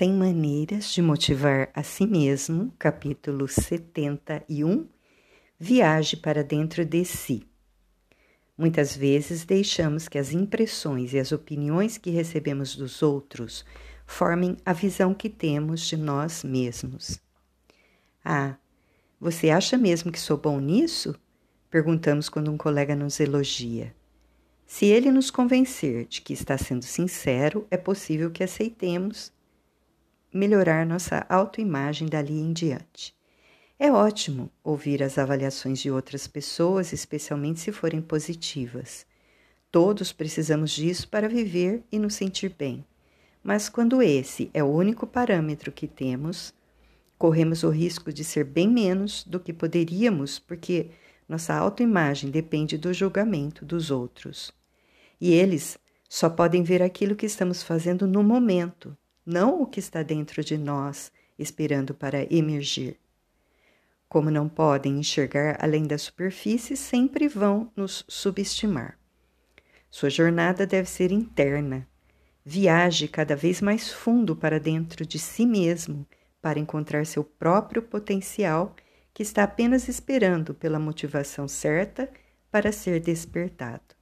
100 0.00 0.14
Maneiras 0.14 0.94
de 0.94 1.02
Motivar 1.02 1.68
a 1.74 1.82
Si 1.82 2.06
Mesmo, 2.06 2.72
capítulo 2.78 3.46
71 3.46 4.88
Viaje 5.58 6.16
para 6.16 6.42
dentro 6.42 6.86
de 6.86 7.04
si. 7.04 7.46
Muitas 8.56 8.96
vezes 8.96 9.44
deixamos 9.44 10.08
que 10.08 10.16
as 10.16 10.32
impressões 10.32 11.12
e 11.12 11.18
as 11.18 11.32
opiniões 11.32 11.98
que 11.98 12.08
recebemos 12.08 12.74
dos 12.74 13.02
outros 13.02 13.62
formem 14.06 14.56
a 14.64 14.72
visão 14.72 15.12
que 15.12 15.28
temos 15.28 15.82
de 15.82 15.98
nós 15.98 16.42
mesmos. 16.42 17.20
Ah, 18.24 18.56
você 19.20 19.50
acha 19.50 19.76
mesmo 19.76 20.10
que 20.10 20.18
sou 20.18 20.38
bom 20.38 20.58
nisso? 20.60 21.14
Perguntamos 21.68 22.30
quando 22.30 22.50
um 22.50 22.56
colega 22.56 22.96
nos 22.96 23.20
elogia. 23.20 23.94
Se 24.66 24.86
ele 24.86 25.12
nos 25.12 25.30
convencer 25.30 26.06
de 26.06 26.22
que 26.22 26.32
está 26.32 26.56
sendo 26.56 26.86
sincero, 26.86 27.66
é 27.70 27.76
possível 27.76 28.30
que 28.30 28.42
aceitemos 28.42 29.30
melhorar 30.32 30.86
nossa 30.86 31.24
autoimagem 31.28 32.08
dali 32.08 32.38
em 32.38 32.52
diante. 32.52 33.14
É 33.78 33.90
ótimo 33.90 34.50
ouvir 34.62 35.02
as 35.02 35.16
avaliações 35.18 35.78
de 35.78 35.90
outras 35.90 36.26
pessoas, 36.26 36.92
especialmente 36.92 37.60
se 37.60 37.72
forem 37.72 38.00
positivas. 38.00 39.06
Todos 39.70 40.12
precisamos 40.12 40.72
disso 40.72 41.08
para 41.08 41.28
viver 41.28 41.82
e 41.90 41.98
nos 41.98 42.14
sentir 42.14 42.54
bem. 42.58 42.84
Mas 43.42 43.68
quando 43.68 44.02
esse 44.02 44.50
é 44.52 44.62
o 44.62 44.66
único 44.66 45.06
parâmetro 45.06 45.72
que 45.72 45.88
temos, 45.88 46.52
corremos 47.16 47.62
o 47.62 47.70
risco 47.70 48.12
de 48.12 48.22
ser 48.22 48.44
bem 48.44 48.68
menos 48.68 49.24
do 49.24 49.40
que 49.40 49.52
poderíamos, 49.52 50.38
porque 50.38 50.90
nossa 51.28 51.54
autoimagem 51.54 52.30
depende 52.30 52.76
do 52.76 52.92
julgamento 52.92 53.64
dos 53.64 53.90
outros. 53.90 54.52
E 55.20 55.32
eles 55.32 55.78
só 56.08 56.28
podem 56.28 56.62
ver 56.62 56.82
aquilo 56.82 57.14
que 57.14 57.26
estamos 57.26 57.62
fazendo 57.62 58.06
no 58.06 58.22
momento, 58.22 58.96
não 59.30 59.62
o 59.62 59.66
que 59.66 59.78
está 59.78 60.02
dentro 60.02 60.42
de 60.42 60.58
nós, 60.58 61.12
esperando 61.38 61.94
para 61.94 62.26
emergir. 62.32 62.98
Como 64.08 64.28
não 64.28 64.48
podem 64.48 64.98
enxergar 64.98 65.56
além 65.60 65.86
da 65.86 65.96
superfície, 65.96 66.76
sempre 66.76 67.28
vão 67.28 67.70
nos 67.76 68.04
subestimar. 68.08 68.98
Sua 69.88 70.10
jornada 70.10 70.66
deve 70.66 70.88
ser 70.88 71.12
interna. 71.12 71.86
Viaje 72.44 73.06
cada 73.06 73.36
vez 73.36 73.60
mais 73.60 73.92
fundo 73.92 74.34
para 74.34 74.58
dentro 74.58 75.06
de 75.06 75.18
si 75.18 75.46
mesmo 75.46 76.06
para 76.42 76.58
encontrar 76.58 77.06
seu 77.06 77.22
próprio 77.22 77.82
potencial 77.82 78.74
que 79.14 79.22
está 79.22 79.44
apenas 79.44 79.86
esperando 79.88 80.54
pela 80.54 80.78
motivação 80.78 81.46
certa 81.46 82.10
para 82.50 82.72
ser 82.72 82.98
despertado. 82.98 83.94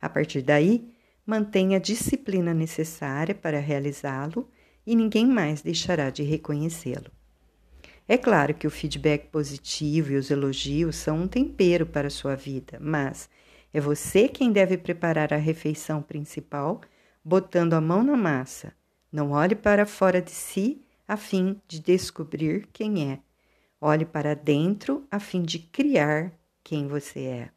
A 0.00 0.08
partir 0.08 0.42
daí, 0.42 0.92
mantenha 1.24 1.76
a 1.76 1.80
disciplina 1.80 2.52
necessária 2.52 3.34
para 3.34 3.60
realizá-lo 3.60 4.50
e 4.86 4.94
ninguém 4.96 5.26
mais 5.26 5.62
deixará 5.62 6.10
de 6.10 6.22
reconhecê-lo. 6.22 7.10
É 8.08 8.18
claro 8.18 8.52
que 8.52 8.66
o 8.66 8.70
feedback 8.70 9.28
positivo 9.28 10.12
e 10.12 10.16
os 10.16 10.30
elogios 10.30 10.96
são 10.96 11.22
um 11.22 11.28
tempero 11.28 11.86
para 11.86 12.08
a 12.08 12.10
sua 12.10 12.34
vida, 12.34 12.78
mas 12.80 13.30
é 13.72 13.80
você 13.80 14.28
quem 14.28 14.52
deve 14.52 14.76
preparar 14.76 15.32
a 15.32 15.38
refeição 15.38 16.02
principal, 16.02 16.80
botando 17.24 17.74
a 17.74 17.80
mão 17.80 18.02
na 18.02 18.16
massa. 18.16 18.74
Não 19.10 19.30
olhe 19.30 19.54
para 19.54 19.86
fora 19.86 20.20
de 20.20 20.30
si 20.30 20.82
a 21.06 21.16
fim 21.16 21.60
de 21.68 21.80
descobrir 21.80 22.68
quem 22.72 23.12
é. 23.12 23.20
Olhe 23.80 24.04
para 24.04 24.34
dentro 24.34 25.06
a 25.10 25.18
fim 25.18 25.42
de 25.42 25.58
criar 25.58 26.32
quem 26.62 26.86
você 26.86 27.20
é. 27.20 27.50